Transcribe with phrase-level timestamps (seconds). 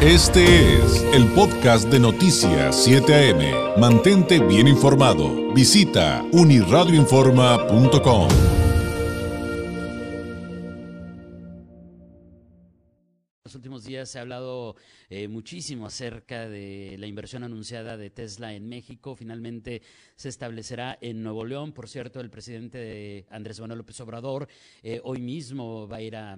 [0.00, 3.80] Este es el podcast de Noticias 7 AM.
[3.80, 5.52] Mantente bien informado.
[5.52, 8.28] Visita uniradioinforma.com.
[13.48, 14.76] los últimos días se ha hablado
[15.10, 19.16] eh, muchísimo acerca de la inversión anunciada de Tesla en México.
[19.16, 19.80] Finalmente
[20.14, 21.72] se establecerá en Nuevo León.
[21.72, 24.48] Por cierto, el presidente Andrés Manuel López Obrador
[24.82, 26.36] eh, hoy mismo va a ir a,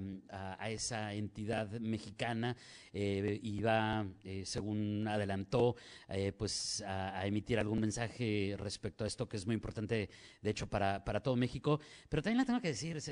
[0.68, 2.56] esa entidad mexicana
[2.92, 4.06] eh, y va,
[4.44, 5.74] según adelantó,
[6.38, 10.08] pues a, emitir algún mensaje respecto a esto que es muy importante,
[10.40, 11.80] de hecho, para, para todo México.
[12.08, 13.02] Pero también le tengo que decir,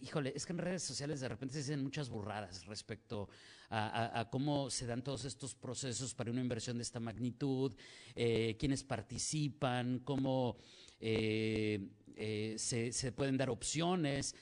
[0.00, 3.28] híjole, es que en redes sociales de repente se dicen muchas burradas respecto
[3.70, 7.74] a, cómo se dan todos estos procesos para una inversión de esta magnitud,
[8.14, 10.56] eh, quiénes participan, cómo
[11.00, 14.34] eh, eh, se, pueden dar opciones.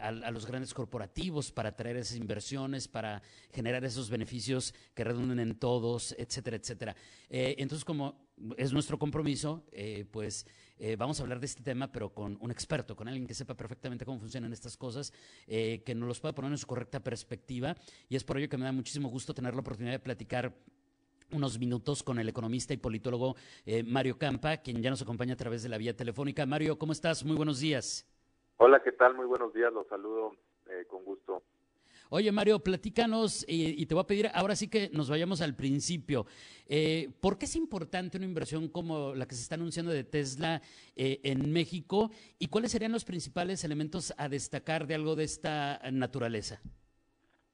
[0.00, 3.22] A, los grandes corporativos para traer esas inversiones, para
[3.52, 6.96] generar esos beneficios que redunden en todos, etcétera, etcétera.
[7.28, 9.64] entonces, como es nuestro compromiso,
[10.10, 10.46] pues
[10.80, 13.56] eh, vamos a hablar de este tema, pero con un experto, con alguien que sepa
[13.56, 15.12] perfectamente cómo funcionan estas cosas,
[15.46, 17.76] eh, que nos los pueda poner en su correcta perspectiva.
[18.08, 20.56] Y es por ello que me da muchísimo gusto tener la oportunidad de platicar
[21.30, 25.36] unos minutos con el economista y politólogo eh, Mario Campa, quien ya nos acompaña a
[25.36, 26.46] través de la vía telefónica.
[26.46, 27.24] Mario, ¿cómo estás?
[27.24, 28.06] Muy buenos días.
[28.60, 29.14] Hola, ¿qué tal?
[29.14, 30.32] Muy buenos días, los saludo
[30.88, 31.42] con gusto.
[32.10, 36.26] Oye, Mario, platícanos y, te voy a pedir ahora sí que nos vayamos al principio.
[36.66, 40.60] Eh, ¿Por qué es importante una inversión como la que se está anunciando de Tesla
[40.96, 45.80] eh, en México y cuáles serían los principales elementos a destacar de algo de esta
[45.92, 46.60] naturaleza?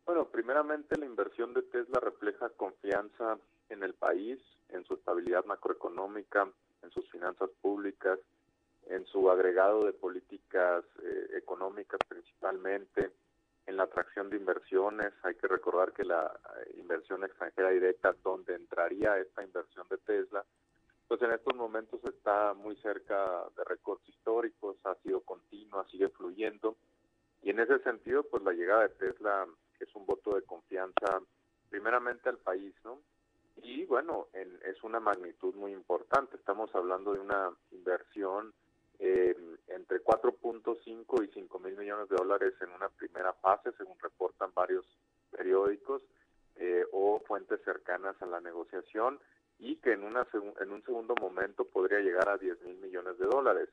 [0.07, 3.39] Bueno, primeramente la inversión de Tesla refleja confianza
[3.69, 4.39] en el país,
[4.71, 6.49] en su estabilidad macroeconómica,
[6.83, 8.19] en sus finanzas públicas,
[8.89, 13.13] en su agregado de políticas eh, económicas principalmente,
[13.67, 15.13] en la atracción de inversiones.
[15.23, 20.45] Hay que recordar que la eh, inversión extranjera directa, donde entraría esta inversión de Tesla,
[21.09, 26.77] pues en estos momentos está muy cerca de récords históricos, ha sido continua, sigue fluyendo.
[27.43, 29.47] Y en ese sentido, pues la llegada de Tesla
[29.81, 31.21] es un voto de confianza
[31.69, 33.01] primeramente al país, ¿no?
[33.57, 36.37] Y bueno, es una magnitud muy importante.
[36.37, 38.53] Estamos hablando de una inversión
[38.99, 39.37] eh,
[39.69, 44.87] entre 4.5 y 5 mil millones de dólares en una primera fase, según reportan varios
[45.31, 46.03] periódicos
[46.57, 49.19] eh, o fuentes cercanas a la negociación,
[49.59, 50.27] y que en, una
[50.61, 53.69] en un segundo momento podría llegar a 10 mil millones de dólares.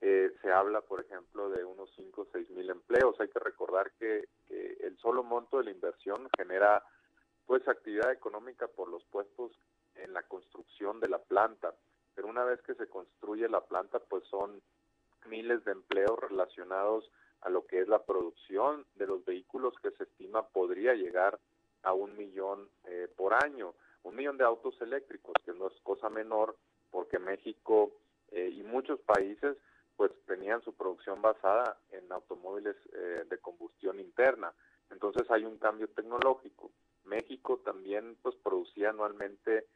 [0.00, 3.18] Eh, se habla, por ejemplo, de unos 5 o 6 mil empleos.
[3.20, 6.84] Hay que recordar que, que, el solo monto de la inversión genera
[7.46, 9.52] pues actividad económica por los puestos
[9.96, 11.74] en la construcción de la planta
[12.18, 14.60] pero una vez que se construye la planta, pues son
[15.28, 17.08] miles de empleos relacionados
[17.42, 21.38] a lo que es la producción de los vehículos que se estima podría llegar
[21.84, 26.10] a un millón eh, por año, un millón de autos eléctricos, que no es cosa
[26.10, 26.56] menor,
[26.90, 27.92] porque México
[28.32, 29.56] eh, y muchos países
[29.96, 34.52] pues tenían su producción basada en automóviles eh, de combustión interna.
[34.90, 36.72] Entonces hay un cambio tecnológico.
[37.04, 39.66] México también pues producía anualmente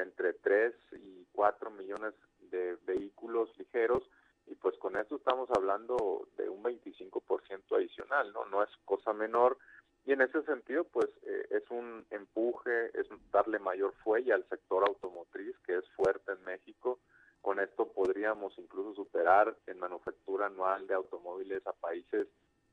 [0.00, 4.02] entre 3 y 4 millones de vehículos ligeros
[4.46, 8.44] y pues con esto estamos hablando de un 25% adicional, ¿no?
[8.46, 9.58] No es cosa menor
[10.04, 14.84] y en ese sentido pues eh, es un empuje, es darle mayor fuelle al sector
[14.86, 16.98] automotriz que es fuerte en México.
[17.40, 22.28] Con esto podríamos incluso superar en manufactura anual de automóviles a países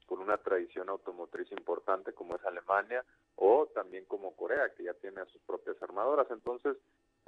[0.06, 3.06] con una tradición automotriz importante como es Alemania
[3.36, 6.28] o también como Corea, que ya tiene a sus propias armadoras.
[6.32, 6.78] Entonces,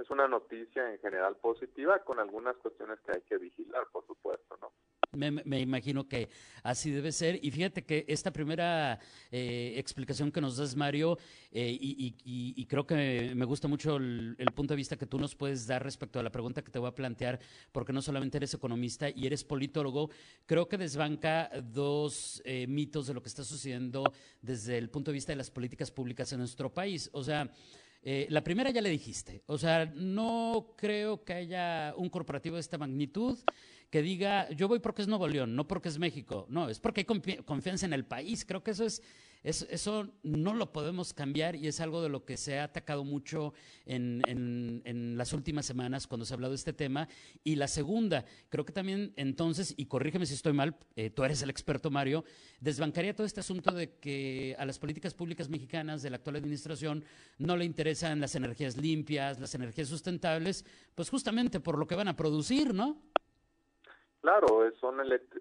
[0.01, 4.57] es una noticia en general positiva con algunas cuestiones que hay que vigilar, por supuesto,
[4.62, 4.72] ¿no?
[5.13, 6.29] Me, imagino que
[6.63, 7.38] así debe ser.
[7.44, 8.97] Y fíjate que esta primera
[9.29, 11.17] eh, explicación que nos das, Mario,
[11.51, 15.67] eh, y, creo que me gusta mucho el, punto de vista que tú nos puedes
[15.67, 17.39] dar respecto a la pregunta que te voy a plantear,
[17.73, 20.09] porque no solamente eres economista y eres politólogo,
[20.45, 24.06] creo que desbanca dos eh, mitos de lo que está sucediendo
[24.41, 27.09] desde el punto de vista de las políticas públicas en nuestro país.
[27.12, 27.51] O sea,
[28.03, 32.62] eh, la primera ya le dijiste, o sea, no creo que haya un corporativo de
[32.62, 33.38] esta magnitud
[33.92, 37.01] que diga, yo voy porque es Nuevo León, no porque es México, no, es porque
[37.01, 38.45] hay confianza en el país.
[38.45, 39.03] Creo que eso es
[39.43, 43.53] eso no lo podemos cambiar y es algo de lo que se ha atacado mucho
[43.85, 47.07] en, en, las últimas semanas cuando se ha hablado de este tema.
[47.43, 51.41] Y la segunda, creo que también entonces, y corrígeme si estoy mal, eh, tú eres
[51.41, 52.23] el experto Mario,
[52.59, 57.03] desbancaría todo este asunto de que a las políticas públicas mexicanas de la actual administración
[57.38, 62.07] no le interesan las energías limpias, las energías sustentables, pues justamente por lo que van
[62.07, 63.01] a producir, ¿no?
[64.21, 64.97] Claro, son,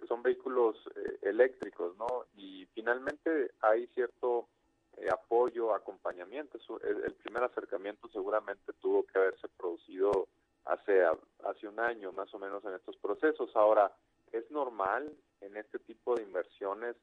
[0.09, 2.25] son vehículos eh, eléctricos, ¿no?
[2.35, 4.49] Y finalmente hay cierto
[4.97, 6.59] eh, apoyo, acompañamiento.
[6.82, 10.29] El, primer acercamiento seguramente tuvo que haberse producido
[10.65, 11.05] hace,
[11.44, 13.55] hace un año más o menos en estos procesos.
[13.55, 13.93] Ahora,
[14.32, 15.12] es normal
[15.43, 16.97] en este tipo de inversiones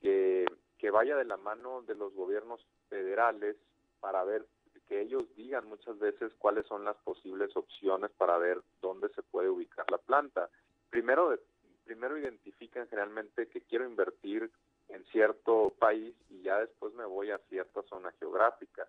[0.00, 0.44] que,
[0.76, 3.56] que vaya de la mano de los gobiernos federales
[4.00, 4.44] para ver
[4.88, 9.48] que ellos digan muchas veces cuáles son las posibles opciones para ver dónde se puede
[9.48, 10.50] ubicar la planta.
[10.92, 11.34] Primero,
[11.86, 14.50] primero identifican generalmente que quiero invertir
[14.90, 18.86] en cierto país y ya después me voy a cierta zona geográfica.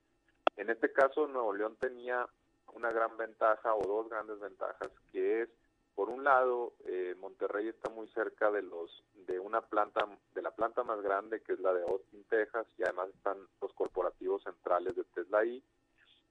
[0.58, 2.28] En este caso, Nuevo León tenía
[2.74, 5.50] una gran ventaja o dos grandes ventajas, que es,
[5.96, 10.06] por un lado, eh, Monterrey está muy cerca de los de una planta
[10.36, 13.72] de la planta más grande que es la de Austin, Texas, y además están los
[13.76, 15.56] corporativos centrales de Tesla ahí.
[15.56, 15.64] Y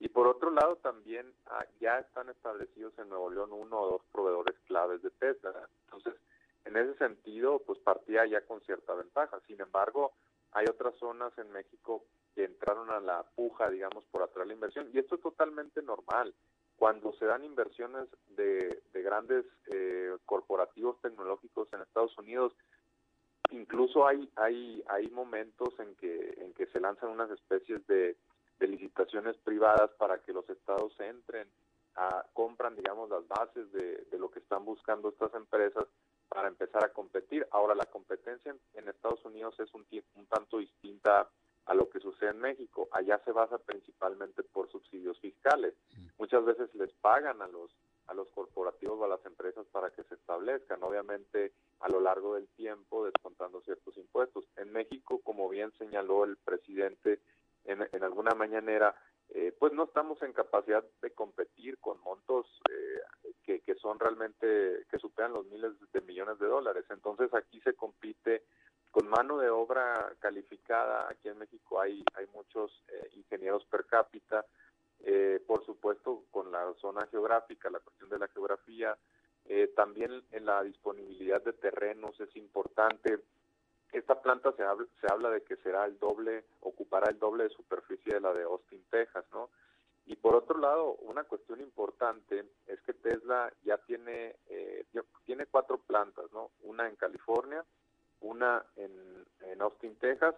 [0.09, 4.55] por otro lado, también ah, ya están establecidos en Nuevo León uno o dos proveedores
[4.67, 5.53] claves de Tesla.
[5.85, 6.15] Entonces,
[6.65, 9.39] en ese sentido, pues partía ya con cierta ventaja.
[9.47, 10.13] Sin embargo,
[10.51, 12.03] hay otras zonas en México
[12.35, 14.89] que entraron a la puja, digamos, por atraer la inversión.
[14.93, 16.33] Y esto es totalmente normal.
[16.75, 22.53] Cuando se dan inversiones de, grandes eh, corporativos tecnológicos en Estados Unidos,
[23.51, 28.17] incluso hay, hay, hay momentos en que, en que se lanzan unas especies de,
[28.59, 31.47] de licitaciones privadas para que los estados entren,
[31.95, 35.85] a, compran, digamos, las bases de, de lo que están buscando estas empresas
[36.29, 37.47] para empezar a competir.
[37.51, 39.85] Ahora, la competencia en, Estados Unidos es un,
[40.15, 41.29] un tanto distinta
[41.65, 42.87] a lo que sucede en México.
[42.91, 45.75] Allá se basa principalmente por subsidios fiscales.
[45.95, 46.07] Mm.
[46.17, 47.71] Muchas veces les pagan a los
[48.07, 52.35] a los corporativos o a las empresas para que se establezcan, obviamente a lo largo
[52.35, 54.45] del tiempo descontando ciertos impuestos.
[54.57, 57.19] En México, como bien señaló el presidente
[57.65, 58.95] en, alguna mañanera,
[59.29, 63.01] eh, pues no estamos en capacidad de competir con montos eh,
[63.43, 66.85] que, que, son realmente, que superan los miles de millones de dólares.
[66.89, 68.43] Entonces aquí se compite
[68.91, 71.07] con mano de obra calificada.
[71.09, 74.45] Aquí en México hay, hay muchos eh, ingenieros per cápita.
[75.47, 78.97] por supuesto, con la zona geográfica, la cuestión de la geografía.
[79.75, 83.19] también en la disponibilidad de terrenos es importante
[83.93, 87.49] esta planta se habla, se habla de que será el doble, ocupará el doble de
[87.51, 89.49] superficie de la de Austin, Texas, ¿no?
[90.05, 94.85] Y por otro lado, una cuestión importante es que Tesla ya tiene, eh,
[95.25, 96.51] tiene cuatro plantas, ¿no?
[96.63, 97.63] Una en California,
[98.19, 100.35] una en, en Austin, Texas,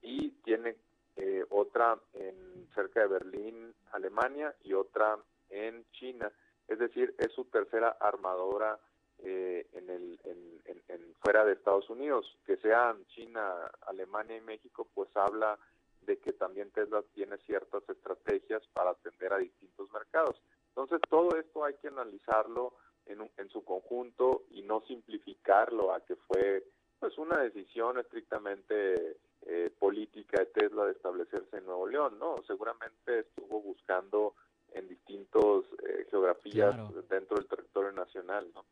[0.00, 0.76] y tiene
[1.16, 5.18] eh, otra en cerca de Berlín, Alemania, y otra
[5.50, 6.32] en China.
[6.68, 8.78] Es decir, es su tercera armadora
[9.24, 15.08] eh, en el en, fuera de Estados Unidos, que sean China, Alemania y México, pues
[15.16, 15.58] habla
[16.02, 20.36] de que también Tesla tiene ciertas estrategias para atender a distintos mercados.
[20.68, 22.74] Entonces, todo esto hay que analizarlo
[23.06, 26.62] en, en su conjunto y no simplificarlo a que fue
[27.00, 29.16] pues una decisión estrictamente
[29.46, 32.36] eh, política de Tesla de establecerse en Nuevo León, ¿no?
[32.46, 34.34] Seguramente estuvo buscando
[34.72, 36.74] en distintos eh, geografías
[37.08, 38.64] dentro del territorio nacional, ¿no?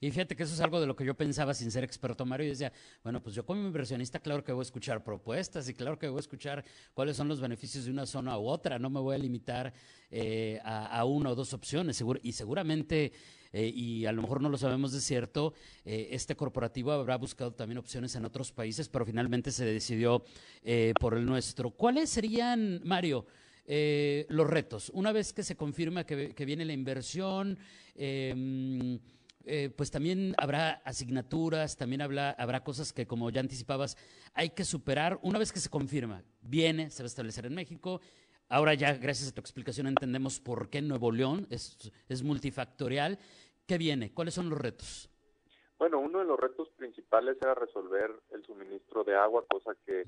[0.00, 2.46] Y fíjate que eso es algo de lo que yo pensaba sin ser experto, Mario.
[2.46, 2.72] Y decía,
[3.02, 6.18] bueno, pues yo como inversionista, claro que voy a escuchar propuestas y claro que voy
[6.18, 6.64] a escuchar
[6.94, 8.78] cuáles son los beneficios de una zona u otra.
[8.78, 9.72] No me voy a limitar
[10.10, 12.02] eh, a, una o dos opciones.
[12.22, 13.12] y seguramente,
[13.52, 15.54] eh, y a lo mejor no lo sabemos de cierto,
[15.84, 20.24] eh, este corporativo habrá buscado también opciones en otros países, pero finalmente se decidió
[21.00, 21.70] por el nuestro.
[21.70, 23.26] ¿Cuáles serían, Mario?
[23.70, 24.90] los retos.
[24.94, 27.58] Una vez que se confirma que, que viene la inversión,
[27.98, 28.98] eh,
[29.48, 33.96] eh, pues también habrá asignaturas, también habrá, habrá cosas que, como ya anticipabas,
[34.34, 35.18] hay que superar.
[35.22, 38.00] Una vez que se confirma, viene, se va a establecer en México.
[38.48, 43.18] Ahora ya, gracias a tu explicación, entendemos por qué Nuevo León es, es multifactorial.
[43.66, 44.12] ¿Qué viene?
[44.12, 45.10] ¿Cuáles son los retos?
[45.78, 50.06] Bueno, uno de los retos principales era resolver el suministro de agua, cosa que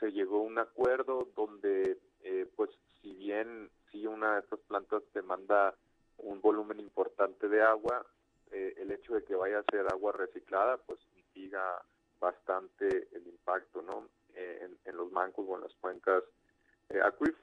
[0.00, 2.70] se llegó a un acuerdo donde, eh, pues,
[3.02, 5.74] si bien si una de estas plantas demanda
[6.18, 8.04] un volumen importante de agua,
[8.52, 11.82] eh, el hecho de que vaya a ser agua reciclada, pues mitiga
[12.20, 14.08] bastante el impacto, ¿no?
[14.34, 16.22] Eh, en, los mancos o en las cuencas
[16.90, 17.42] eh, acuíferas.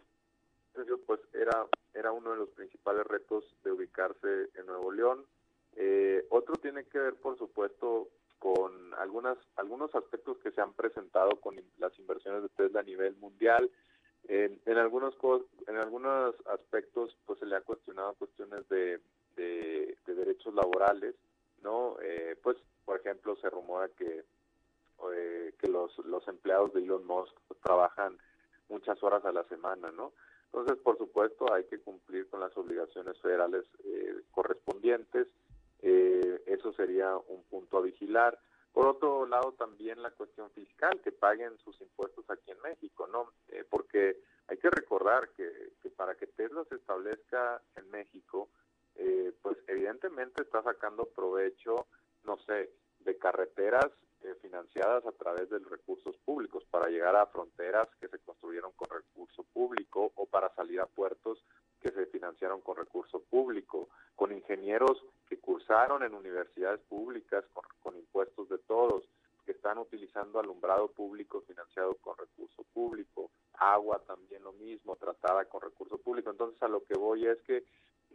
[1.05, 5.25] pues era, era uno de los principales retos de ubicarse en Nuevo León.
[5.75, 8.09] Eh, otro tiene que ver, por supuesto,
[8.39, 13.15] con algunas, algunos aspectos que se han presentado con las inversiones de Tesla a nivel
[13.17, 13.69] mundial.
[14.27, 15.15] En, en algunos
[15.67, 18.99] en algunos aspectos pues se le ha cuestionado cuestiones de
[19.35, 21.15] de, derechos laborales,
[21.61, 21.97] ¿no?
[22.01, 24.23] Eh, pues, por ejemplo, se rumora que,
[25.13, 28.17] eh, que los, los empleados de Elon Musk trabajan
[28.69, 30.13] muchas horas a la semana, ¿no?
[30.45, 35.27] Entonces, por supuesto, hay que cumplir con las obligaciones federales eh, correspondientes.
[35.81, 38.39] eso sería un punto a vigilar.
[38.75, 43.31] Por otro lado, también la cuestión fiscal, que paguen sus impuestos aquí en México, ¿no?
[43.47, 48.49] Eh, porque hay que recordar que, que, para que Tesla se establezca en México,
[49.05, 51.85] eh, pues evidentemente está sacando provecho,
[52.23, 53.91] no sé, de carreteras
[54.23, 58.89] eh, financiadas a través de recursos públicos para llegar a fronteras que se construyeron con
[58.89, 61.43] recurso público o para salir a puertos
[61.81, 67.45] que se financiaron con recurso público, con ingenieros que cursaron en universidades públicas
[67.83, 69.03] con, impuestos de todos,
[69.45, 75.61] que están utilizando alumbrado público financiado con recurso público, agua también lo mismo, tratada con
[75.61, 76.31] recurso público.
[76.31, 77.63] Entonces a lo que voy es que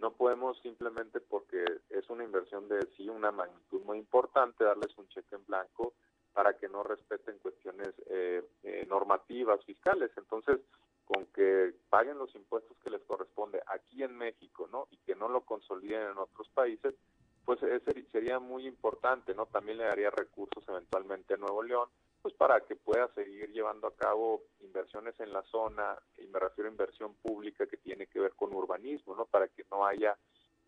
[0.01, 5.09] no podemos simplemente porque es una inversión de sí una magnitud muy importante darles un
[5.09, 5.93] cheque en blanco
[6.33, 10.11] para que no respeten cuestiones eh, eh, normativas fiscales.
[10.17, 10.61] Entonces,
[11.05, 14.87] con que paguen los impuestos que les corresponde aquí en México, ¿no?
[14.91, 16.95] Y que no lo consoliden en otros países,
[17.45, 19.47] pues ese sería muy importante, ¿no?
[19.47, 21.89] También le daría recursos eventualmente a Nuevo León,
[22.23, 26.69] pues para que pueda seguir llevando a cabo inversiones en la zona, y me refiero
[26.69, 29.27] a inversión pública que tiene que ver con urbanismo, ¿no?
[29.27, 30.17] Para que no haya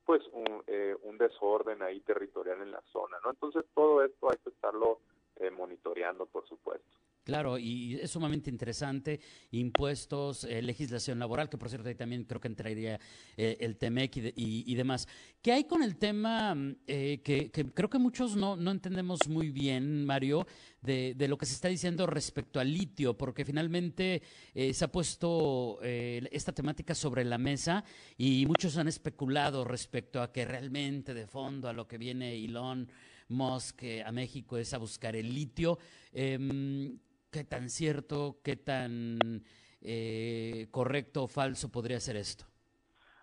[0.05, 3.31] pues un, eh, un desorden ahí territorial en la zona, ¿no?
[3.31, 5.01] Entonces todo esto hay que estarlo
[5.37, 6.91] eh, monitoreando, por supuesto.
[7.25, 9.21] Claro, y es sumamente interesante,
[9.53, 12.99] impuestos, eh, legislación laboral, que por cierto ahí también creo que entraría
[13.37, 15.07] eh, el TEMEC y, demás.
[15.41, 20.49] ¿Qué hay con el tema que, creo que muchos no, no entendemos muy bien, Mario,
[20.81, 23.17] de, de, lo que se está diciendo respecto al litio?
[23.17, 24.23] Porque finalmente
[24.73, 27.85] se ha puesto esta temática sobre la mesa
[28.19, 32.89] y muchos han especulado respecto a que realmente de fondo a lo que viene Elon
[33.29, 35.79] Musk a México es a buscar el litio.
[37.33, 39.43] ¿Qué tan cierto, qué tan
[39.81, 42.45] eh, correcto o falso podría ser esto?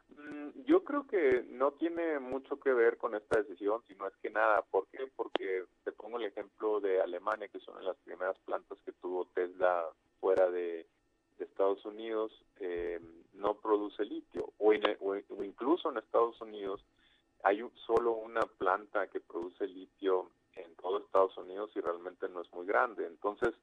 [0.10, 4.32] Mm, yo creo que no tiene mucho que ver con esta decisión, sino es que
[4.32, 4.64] nada.
[4.64, 5.06] ¿Por qué?
[5.16, 9.86] Porque te pongo el ejemplo de Alemania, que son las primeras plantas que tuvo Tesla
[10.20, 10.88] fuera de,
[11.38, 13.02] Estados Unidos, em,
[13.34, 14.52] no produce litio.
[14.58, 14.74] o,
[15.44, 16.84] incluso en Estados Unidos
[17.44, 22.52] hay solo una planta que produce litio en todo Estados Unidos y realmente no es
[22.52, 23.06] muy grande.
[23.08, 23.54] Entonces,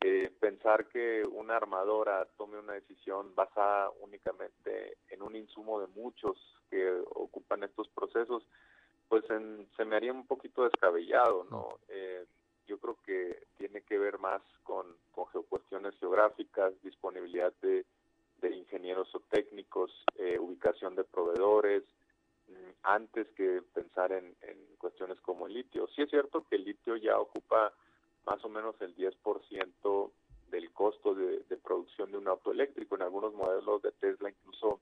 [0.00, 6.36] eh, pensar que una armadora tome una decisión basada únicamente en un insumo de muchos
[6.70, 8.44] que ocupan estos procesos,
[9.08, 11.78] pues se me haría un poquito descabellado, ¿no?
[11.88, 12.26] Eh,
[12.66, 17.84] yo creo que tiene que ver más con, con geocuestiones geográficas, disponibilidad de,
[18.42, 21.82] ingenieros o técnicos, eh, ubicación de proveedores,
[22.82, 24.34] antes que pensar en,
[24.78, 25.88] cuestiones como el litio.
[25.88, 27.72] Sí es cierto que el litio ya ocupa
[28.28, 30.10] más o menos el 10%
[30.50, 32.94] del costo de, producción de un auto eléctrico.
[32.94, 34.80] En algunos modelos de Tesla incluso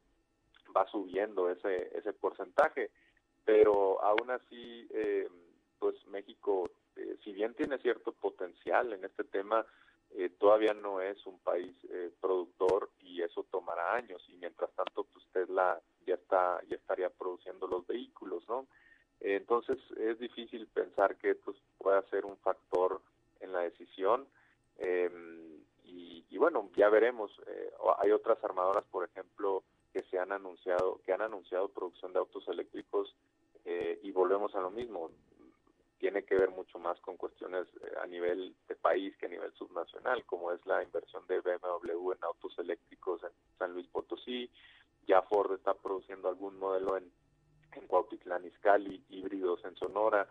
[0.77, 2.91] va subiendo ese, ese porcentaje,
[3.45, 5.29] pero aún así, eh,
[5.79, 9.65] pues México, eh, si bien tiene cierto potencial en este tema,
[10.11, 11.75] eh, todavía no es un país
[12.21, 17.67] productor y eso tomará años y mientras tanto pues Tesla ya está ya estaría produciendo
[17.67, 18.67] los vehículos, ¿no?
[19.21, 23.01] Entonces es difícil pensar que esto pueda ser un factor
[23.41, 24.27] en la decisión
[24.79, 27.33] em, y, bueno ya veremos.
[27.47, 32.19] Eh, hay otras armadoras, por ejemplo, que se han anunciado que han anunciado producción de
[32.19, 33.15] autos eléctricos
[33.65, 35.11] eh, y volvemos a lo mismo.
[35.99, 39.53] Tiene que ver mucho más con cuestiones eh, a nivel de país que a nivel
[39.55, 44.51] subnacional, como es la inversión de BMW en autos eléctricos en San Luis Potosí,
[45.07, 47.11] ya Ford está produciendo algún modelo en,
[47.73, 50.29] en Cuautitlán Izcalli, híbridos en Sonora.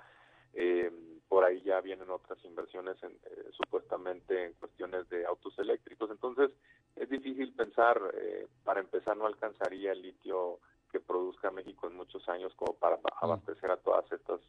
[0.54, 0.92] Eh,
[1.28, 6.10] por ahí ya vienen otras inversiones en, eh, supuestamente en cuestiones de autos eléctricos.
[6.12, 6.52] Entonces,
[6.96, 10.60] es difícil pensar, eh, para empezar, no alcanzaría el litio
[10.92, 14.40] que produzca México en muchos años como para abastecer a todas estas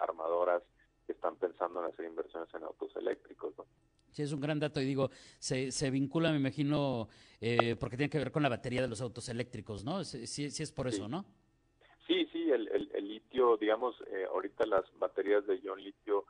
[0.00, 0.62] armadoras
[1.06, 3.52] que están pensando en hacer inversiones en autos eléctricos.
[3.58, 3.66] ¿no?
[4.10, 7.08] Sí, es un gran dato y digo, se, se vincula, me imagino,
[7.40, 10.04] eh, porque tiene que ver con la batería de los autos eléctricos, ¿no?
[10.04, 11.24] Sí, sí es por eso, ¿no?
[12.06, 16.24] Sí, sí, el, el, litio, digamos, eh, ahorita las baterías de ion litio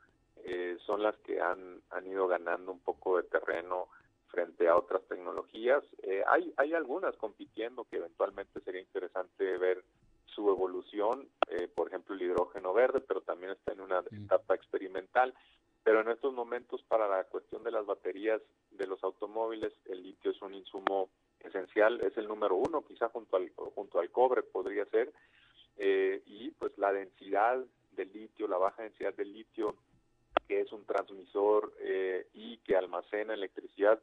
[0.44, 3.88] eh, son las que han, han ido ganando un poco de terreno
[4.28, 5.82] frente a otras tecnologías.
[6.28, 9.82] hay, hay algunas compitiendo que eventualmente sería interesante ver
[10.26, 11.28] su evolución,
[11.74, 14.24] por ejemplo el hidrógeno verde, pero también está en una mm.
[14.24, 15.34] etapa experimental.
[15.82, 20.30] Pero en estos momentos para la cuestión de las baterías de los automóviles, el litio
[20.30, 21.08] es un insumo
[21.40, 25.12] esencial, es el número uno, quizá junto al, junto al cobre podría ser,
[25.82, 29.76] eh, y pues la densidad del litio, la baja densidad del litio,
[30.46, 33.98] que es un transmisor eh, y que almacena electricidad,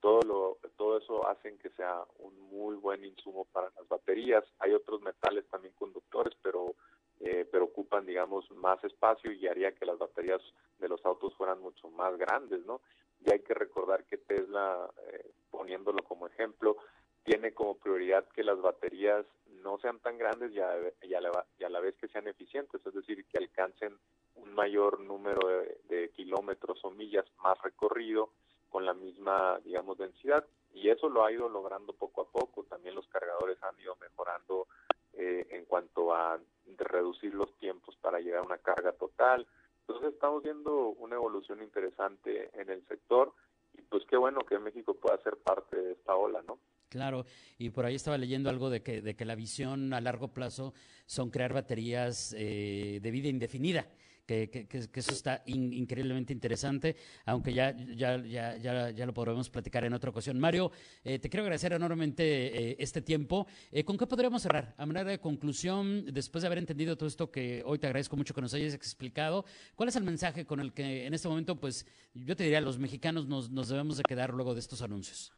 [0.00, 4.42] todo lo todo eso hacen que sea un muy buen insumo para las baterías.
[4.58, 6.74] Hay otros metales también conductores, pero
[7.20, 10.40] eh, pero ocupan, digamos, más espacio y haría que las baterías
[10.80, 12.80] de los autos fueran mucho más grandes, ¿no?
[13.24, 16.78] Y hay que recordar que Tesla, eh, poniéndolo como ejemplo,
[17.22, 19.26] tiene como prioridad que las baterías
[19.62, 23.96] no sean tan grandes y a, la, vez que sean eficientes, es decir, que alcancen
[24.36, 25.40] un mayor número
[25.88, 28.30] de, kilómetros o millas más recorrido
[28.68, 30.44] con la misma, digamos, densidad.
[30.72, 32.64] Y eso lo ha ido logrando poco a poco.
[32.64, 34.68] También los cargadores han ido mejorando
[35.14, 36.38] eh, en cuanto a
[36.76, 39.46] reducir los tiempos para llegar a una carga total.
[39.80, 43.32] Entonces estamos viendo una evolución interesante en el sector
[43.74, 46.60] y pues qué bueno que México pueda ser parte de esta ola, ¿no?
[46.90, 47.24] Claro,
[47.56, 50.74] y por ahí estaba leyendo algo de que, de que la visión a largo plazo
[51.06, 53.86] son crear baterías eh, de vida indefinida.
[54.26, 56.94] Que, que, que, eso está increíblemente interesante,
[57.26, 60.38] aunque ya, ya, ya, ya, ya, lo podremos platicar en otra ocasión.
[60.38, 60.70] Mario,
[61.02, 63.48] eh, te quiero agradecer enormemente eh, este tiempo.
[63.84, 64.72] ¿Con qué podríamos cerrar?
[64.78, 68.32] A manera de conclusión, después de haber entendido todo esto que hoy te agradezco mucho
[68.32, 69.44] que nos hayas explicado,
[69.74, 72.78] ¿cuál es el mensaje con el que en este momento, pues yo te diría, los
[72.78, 75.32] mexicanos nos, nos debemos de quedar luego de estos anuncios?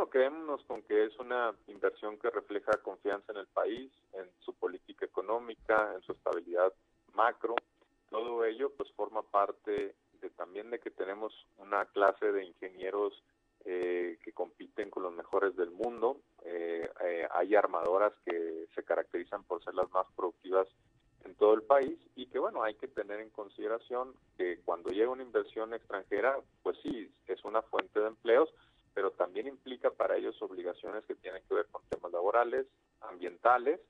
[0.00, 4.54] Bueno, quedémonos con que es una inversión que refleja confianza en el país, en su
[4.54, 6.72] política económica, en su estabilidad
[7.12, 7.54] macro.
[8.08, 13.12] Todo ello pues forma parte de también de que tenemos una clase de ingenieros
[13.66, 16.16] eh, que compiten con los mejores del mundo.
[16.46, 20.66] Eh, eh, hay armadoras que se caracterizan por ser las más productivas
[21.26, 25.10] en todo el país y que bueno, hay que tener en consideración que cuando llega
[25.10, 28.48] una inversión extranjera, pues sí, es una fuente de empleos,
[28.94, 32.66] pero también implica para ellos obligaciones que tienen que ver con temas laborales,
[33.00, 33.80] ambientales,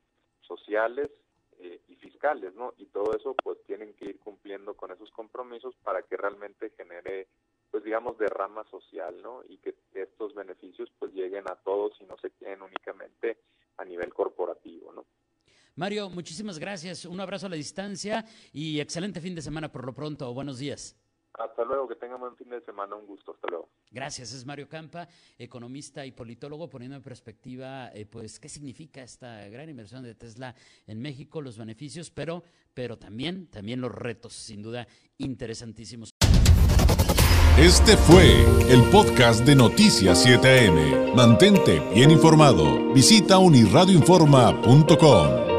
[0.41, 1.11] sociales
[1.59, 2.75] eh, y fiscales, ¿no?
[2.79, 7.29] Y todo eso pues tienen que ir cumpliendo con esos compromisos para que realmente genere
[7.71, 9.43] pues digamos derrama social, ¿no?
[9.49, 13.39] Y que estos beneficios pues lleguen a todos y no se queden únicamente
[13.77, 15.07] a nivel corporativo, ¿no?
[15.77, 17.05] Mario, muchísimas gracias.
[17.05, 20.35] Un abrazo a la distancia y excelente fin de semana por lo pronto.
[20.35, 20.97] Buenos días.
[21.35, 23.69] Hasta luego, que tengan buen fin de semana, un gusto, hasta luego.
[23.93, 29.49] Gracias, es Mario Campa, economista y politólogo, poniendo en perspectiva, eh, pues, qué significa esta
[29.49, 30.55] gran inversión de Tesla
[30.87, 34.87] en México, los beneficios, pero, pero también, también los retos, sin duda,
[35.19, 36.11] interesantísimos.
[37.59, 41.13] Este fue el podcast de Noticias 7am.
[41.15, 42.93] Mantente bien informado.
[42.95, 45.50] Visita unirradioinforma.com.